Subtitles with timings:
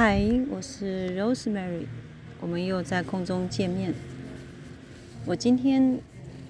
[0.00, 1.84] 嗨，我是 Rosemary，
[2.40, 3.92] 我们又在空中见面。
[5.26, 5.98] 我今天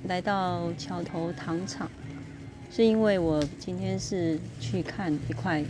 [0.06, 1.90] 来到桥头糖厂，
[2.71, 5.64] 是因为我今天是去看一块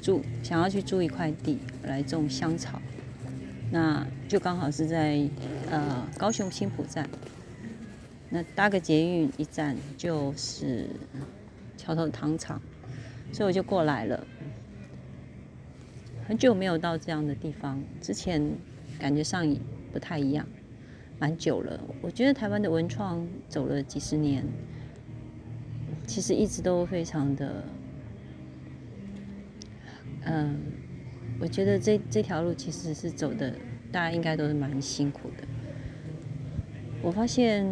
[0.00, 2.80] 住，想要去租一块地来种香草，
[3.70, 5.22] 那就刚好是在
[5.70, 7.06] 呃高雄新浦站，
[8.30, 10.88] 那搭个捷运一站就是
[11.76, 12.58] 桥头糖厂，
[13.34, 14.26] 所以我就过来了。
[16.26, 18.40] 很久没有到这样的地方，之前
[18.98, 19.44] 感觉上
[19.92, 20.46] 不太一样，
[21.18, 21.78] 蛮久了。
[22.00, 24.44] 我觉得台湾的文创走了几十年，
[26.06, 27.64] 其实一直都非常的，
[30.24, 30.56] 嗯，
[31.40, 33.54] 我觉得这这条路其实是走的，
[33.90, 35.44] 大家应该都是蛮辛苦的。
[37.02, 37.66] 我发现，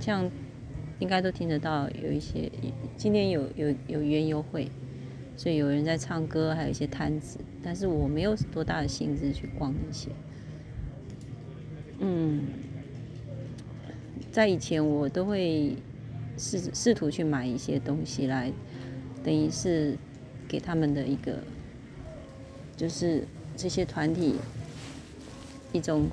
[0.00, 0.28] 像
[0.98, 2.50] 应该都听得到有一些，
[2.96, 4.68] 今天有有有园游会。
[5.36, 10.08] 所以有人在唱歌，还有一些摊子，但是我没有多大的兴致去逛那些。
[11.98, 12.42] 嗯，
[14.32, 15.76] 在以前我都会
[16.38, 18.50] 试试图去买一些东西来，
[19.22, 19.96] 等于是
[20.48, 21.38] 给他们的一个，
[22.76, 23.24] 就是
[23.56, 24.36] 这些团体
[25.72, 26.08] 一种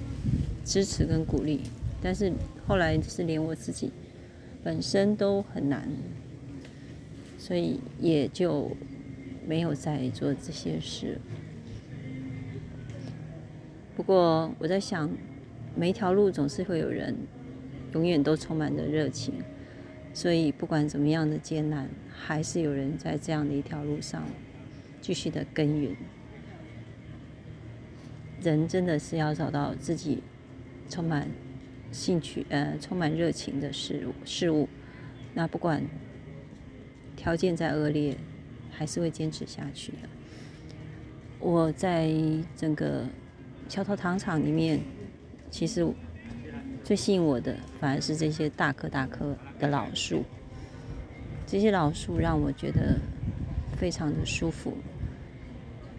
[0.66, 1.62] 支持跟鼓励。
[2.02, 2.34] 但是
[2.68, 3.92] 后来是连我自己
[4.64, 5.90] 本身都很难，
[7.38, 8.70] 所以也就。
[9.48, 11.17] 没有在做这些事。
[13.95, 15.09] 不过我在想，
[15.73, 17.16] 每一条路总是会有人，
[17.94, 19.36] 永远都充满着热情，
[20.14, 24.22] 所以不管怎么样的艰难，还是有人在这样的一条路上
[25.00, 25.95] 继续的耕耘。
[28.42, 30.22] 人真的是要找到自己
[30.90, 31.30] 充满
[31.92, 34.68] 兴趣、呃，充满热情的事物事物。
[35.34, 35.81] 那不管
[37.16, 38.18] 条件再恶劣。
[38.78, 39.97] 还是会坚持下去的。
[41.39, 42.11] 我在
[42.56, 43.03] 整个
[43.67, 44.80] 桥头糖厂里面，
[45.50, 45.88] 其实
[46.84, 50.24] 最吸引我的反而是这些大棵大棵的老树。
[51.47, 53.00] 这些老树让我觉得
[53.78, 54.78] 非常的舒服，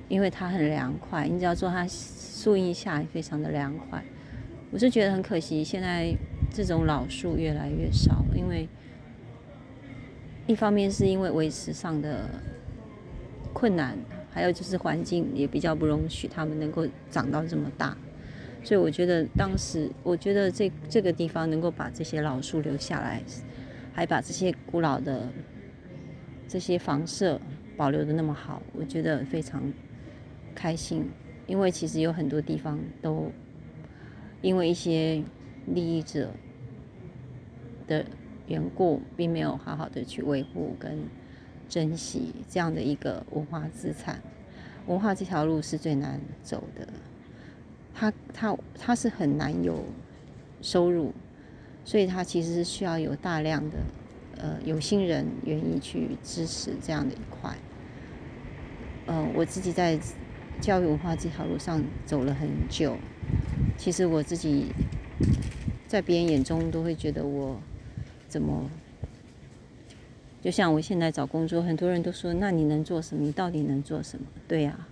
[0.08, 1.26] 因为它很凉快。
[1.26, 4.04] 你只要坐它树荫下，非常的凉快。
[4.70, 6.14] 我是觉得很可惜，现在
[6.52, 8.68] 这种老树越来越少，因为
[10.46, 12.28] 一方面是因为维持上的。
[13.58, 13.98] 困难，
[14.30, 17.96] 还有就是环境也比较不容许他们能够长到这么大，
[18.62, 23.20] 所以我觉得当时，我觉得这这个地方能够把这些老树留下来，
[23.92, 25.28] 还把这些古老的
[26.46, 27.40] 这些房舍
[27.76, 29.60] 保留的那么好，我觉得非常
[30.54, 31.10] 开心。
[31.48, 33.32] 因为其实有很多地方都
[34.40, 35.20] 因为一些
[35.66, 36.30] 利益者
[37.88, 38.04] 的
[38.46, 40.96] 缘故，并没有好好的去维护跟。
[41.68, 44.22] 珍惜这样的一个文化资产，
[44.86, 46.88] 文化这条路是最难走的，
[47.94, 49.84] 它它它是很难有
[50.62, 51.12] 收入，
[51.84, 53.76] 所以它其实是需要有大量的
[54.38, 57.54] 呃有心人愿意去支持这样的一块。
[59.06, 59.98] 呃，我自己在
[60.60, 62.96] 教育文化这条路上走了很久，
[63.76, 64.66] 其实我自己
[65.86, 67.60] 在别人眼中都会觉得我
[68.26, 68.70] 怎么。
[70.48, 73.22] 就像我现在找工作，很多人都说：“那你能做什么？
[73.22, 74.88] 你到底能做什么？”对呀，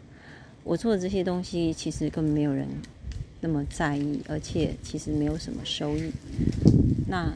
[0.64, 2.68] 我做的这些东西其实根本没有人
[3.40, 6.12] 那么在意，而且其实没有什么收益。
[7.08, 7.32] 那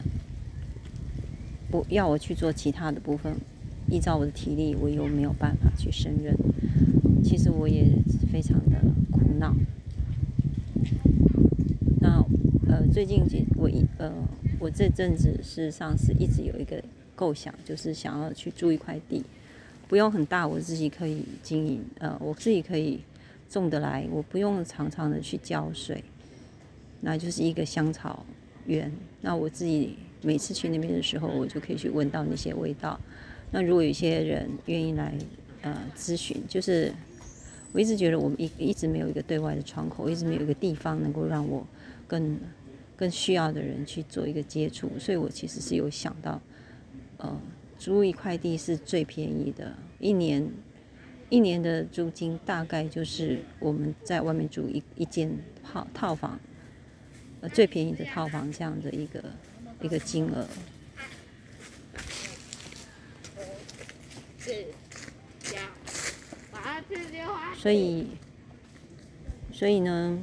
[1.71, 3.35] 不要我去做其他的部分，
[3.89, 6.37] 依照我的体力，我又没有办法去胜任。
[7.23, 7.87] 其实我也
[8.31, 8.77] 非常的
[9.09, 9.55] 苦恼。
[11.99, 12.23] 那
[12.67, 14.13] 呃，最近几我一呃，
[14.59, 16.79] 我这阵子事实上是一直有一个。
[17.15, 19.23] 构想就是想要去租一块地，
[19.87, 22.99] 不用很大，我自己可以经营，呃，我自己可以
[23.49, 26.03] 种得来，我不用常常的去浇水，
[27.01, 28.25] 那就是一个香草
[28.65, 28.91] 园。
[29.21, 32.99] 那我自己每次去那边的时候，我就可以去闻到那些味道。
[33.51, 35.13] 那如果有些人愿意来
[35.61, 36.91] 呃咨询，就是
[37.73, 41.67] 我一直觉得我们一一直没有一个对外的窗口，一直没有一个地方能够让我
[42.07, 42.39] 跟
[42.95, 46.41] 更需要的人去做一个接触，所以我其实是有想到。
[47.21, 47.39] 呃，
[47.77, 50.51] 租一块地是最便宜的，一年
[51.29, 55.31] 一年的租金大概就是我们在外面租一一间
[55.63, 56.39] 套套房，
[57.41, 59.23] 呃，最便宜的套房这样的一个
[59.81, 60.47] 一个金额。
[67.55, 68.07] 所以，
[69.53, 70.19] 所以呢？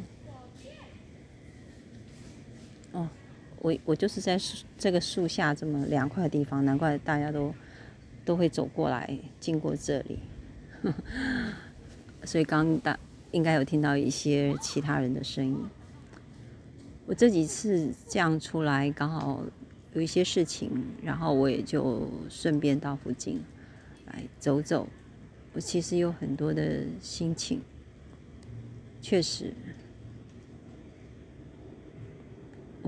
[3.61, 7.55] 我我就是在树这个树下这么凉快的地方，难怪大家都
[8.25, 10.19] 都会走过来经过这里。
[12.25, 12.99] 所以刚大
[13.33, 15.57] 应该有听到一些其他人的声音。
[17.07, 19.43] 我这几次这样出来，刚好
[19.95, 20.71] 有一些事情，
[21.03, 23.41] 然后我也就顺便到附近
[24.07, 24.87] 来走走。
[25.55, 27.61] 我其实有很多的心情，
[29.01, 29.55] 确实，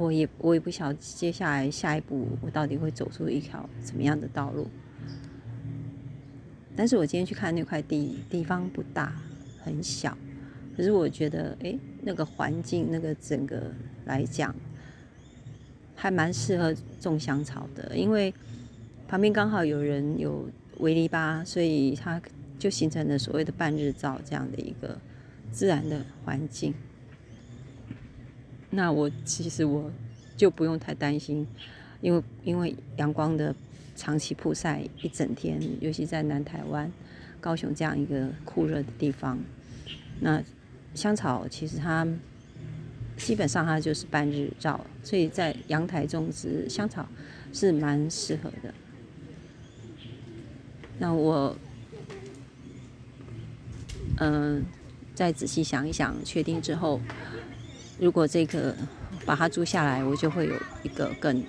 [0.00, 4.66] 我也我也不晓接下来下一步我到底会走出一条怎么样的道路。
[6.74, 9.12] 但是我今天去看那块地，地方不大，
[9.62, 10.16] 很小，
[10.76, 13.70] 可是我觉得，哎，那个环境，那个整个
[14.06, 14.54] 来讲，
[15.94, 18.32] 还蛮适合种香草的，因为
[19.06, 20.48] 旁边刚好有人有
[20.78, 22.20] 围篱笆，所以它。
[22.60, 24.94] 就形成了所谓的半日照这样的一个
[25.50, 26.74] 自然的环境。
[28.70, 29.90] 那我其实我
[30.36, 31.46] 就不用太担心，
[32.00, 33.54] 因为因为阳光的
[33.94, 36.90] 长期曝晒一整天，尤其在南台湾、
[37.40, 39.38] 高雄这样一个酷热的地方，
[40.20, 40.42] 那
[40.94, 42.06] 香草其实它
[43.16, 47.08] 基本上它就是半日照，所以在阳台种植香草
[47.52, 48.72] 是蛮适合的。
[50.98, 51.56] 那我。
[54.22, 54.62] 嗯，
[55.14, 57.00] 再仔细想一想，确定之后，
[58.00, 58.74] 如果这个
[59.26, 61.44] 把它租下来，我就会有一个更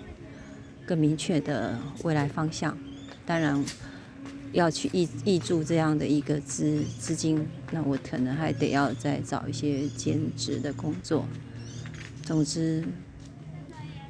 [0.86, 2.78] 更明确的未来方向。
[3.26, 3.64] 当然，
[4.52, 11.26] 要去挹挹注这样的一个资资金，那我可能还得要再找一些兼职的工作。
[12.24, 12.84] 总之，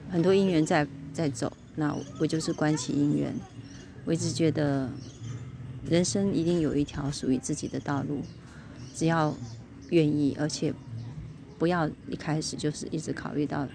[0.09, 3.31] 很多姻缘在在走，那我就是关起姻缘。
[4.03, 4.89] 我一直觉得，
[5.87, 8.23] 人生一定有一条属于自己的道路。
[8.95, 9.35] 只要
[9.91, 10.73] 愿意，而且
[11.61, 13.67] 不要一开始就是一直考虑到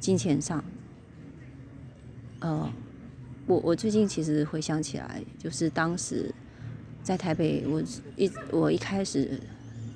[0.00, 0.64] 金钱上。
[2.40, 2.72] 呃，
[3.46, 6.34] 我我最近其实回想起来，就是当时
[7.02, 7.82] 在台北，我
[8.16, 9.38] 一我一开始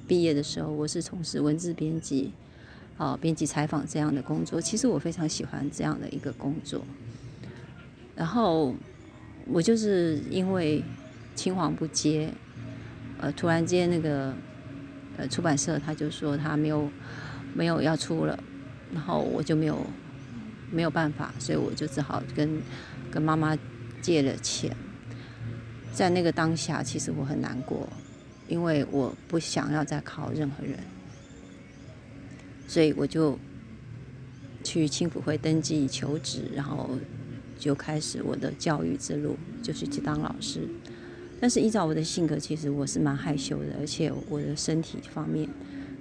[0.07, 2.31] 毕业的时候，我是从事文字编辑，
[2.99, 4.61] 啊，编辑采访这样的工作。
[4.61, 6.85] 其实我非常喜欢这样的一个工作。
[8.15, 8.75] 然后
[9.47, 10.85] 我就是因为
[11.35, 12.35] 青黄不接，
[13.19, 14.35] 呃，突然间那个。
[15.17, 16.89] 呃，出版社他就说他没有
[17.55, 18.39] 没有要出了，
[18.93, 19.79] 然后我就没有
[20.71, 22.61] 没有办法，所以我就只好跟
[23.11, 23.57] 跟妈妈
[24.01, 24.75] 借了钱。
[25.93, 27.89] 在那个当下，其实我很难过，
[28.47, 30.79] 因为我不想要再靠任何人，
[32.69, 33.37] 所以我就
[34.63, 36.91] 去青辅会登记求职，然后
[37.59, 40.69] 就开始我的教育之路，就是去当老师。
[41.41, 45.49] 但是依照我的性格，其实我是蛮害羞的，而且我的身体方面，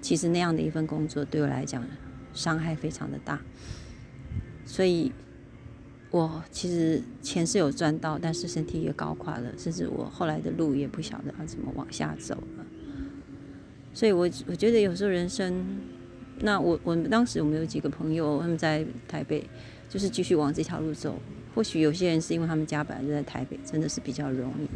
[0.01, 1.85] 其实那样的一份工作对我来讲
[2.33, 3.39] 伤害非常的大，
[4.65, 5.11] 所以
[6.11, 12.65] 我其实钱是有赚到，但是身体也搞垮了，甚至我后来的路也不晓得要怎么往下走了。
[13.93, 15.65] 所以我我觉得有时候人生，
[16.39, 19.43] 那我我们当时我们有几个朋友他们在台北，
[19.89, 21.19] 就是继续往这条路走。
[21.55, 24.67] 或许有些人是因为他们家本来就在台北，真的是比较容易。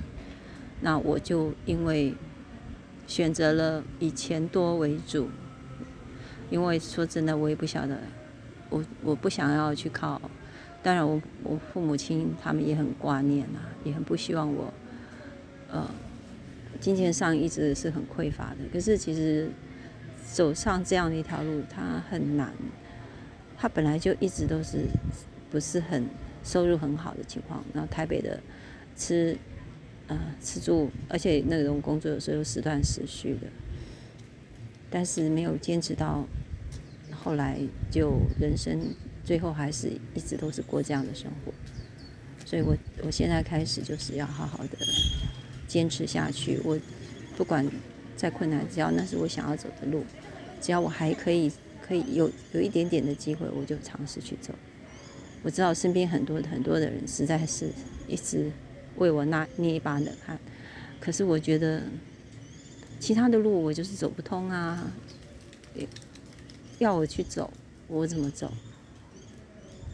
[0.81, 2.13] 那我就因为
[3.05, 5.29] 选择了以钱多为主，
[6.50, 8.00] 因为说真的，我也不晓得，
[8.69, 10.21] 我我不想要去靠。
[10.81, 14.73] 当然，我我父母亲他们也很挂念啊，也很不希望我，
[15.69, 15.89] 呃，
[16.79, 18.57] 金钱上一直是很匮乏的。
[18.71, 19.50] 可是其实
[20.31, 22.53] 走上这样的一条路，它很难。
[23.57, 24.86] 他本来就一直都是
[25.51, 26.05] 不是很
[26.43, 27.63] 收入很好的情况。
[27.74, 28.39] 然后台北的
[28.95, 29.38] 吃。
[30.07, 33.48] 呃，吃住，而且那种工作有时候时断时续的，
[34.89, 36.27] 但是没有坚持到
[37.12, 37.57] 后来，
[37.89, 38.93] 就人生
[39.24, 41.53] 最后还是一直都是过这样的生活，
[42.45, 44.77] 所以我我现在开始就是要好好的
[45.67, 46.60] 坚持下去。
[46.65, 46.77] 我
[47.38, 47.65] 不管
[48.17, 50.03] 再困难，只要那是我想要走的路，
[50.60, 51.50] 只要我还可以
[51.81, 54.53] 可以有有一点点的机会，我就尝试去走。
[55.43, 57.69] 我知道身边很多很多的人实在是
[58.05, 58.51] 一直。
[58.97, 60.39] 为我拿捏一把冷汗，
[61.00, 61.83] 可是我觉得
[63.00, 64.91] 其他的路我就是走不通啊！
[66.79, 67.51] 要我去走，
[67.88, 68.51] 我怎么走？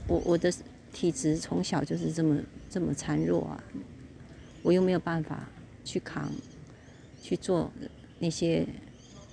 [0.07, 0.51] 我我的
[0.91, 2.39] 体质从小就是这么
[2.69, 3.63] 这么孱弱啊！
[4.63, 5.49] 我又没有办法
[5.85, 6.31] 去扛
[7.21, 7.71] 去做
[8.19, 8.67] 那些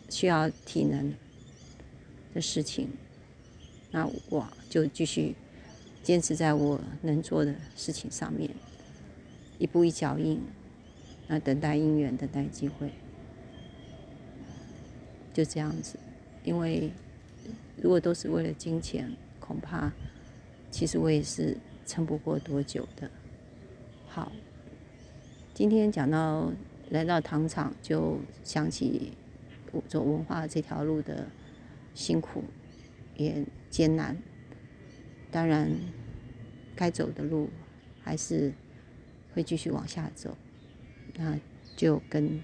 [0.08, 1.12] 需要体能
[2.34, 2.88] 的事情，
[3.90, 5.34] 那我就继续
[6.02, 8.50] 坚持在我能做的事情上面。
[9.58, 10.40] 一步一脚印，
[11.28, 12.90] 那等待姻缘，等待机会，
[15.32, 15.98] 就这样子。
[16.44, 16.90] 因为
[17.82, 19.10] 如果都是为了金钱，
[19.40, 19.92] 恐怕
[20.70, 23.10] 其实我也是撑不过多久的。
[24.08, 24.30] 好，
[25.54, 26.52] 今天讲到
[26.90, 29.12] 来到糖厂，就想起
[29.88, 31.26] 走文化这条路的
[31.94, 32.44] 辛苦
[33.16, 34.16] 也艰难。
[35.30, 35.70] 当然，
[36.74, 37.50] 该走的路
[38.02, 38.52] 还是
[39.36, 40.36] 会继续往下走。
[41.14, 41.38] 那
[41.76, 42.42] 就跟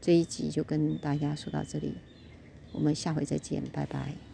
[0.00, 1.94] 这一集就跟大家说到这里，
[2.72, 4.29] 我们下回再见，拜拜。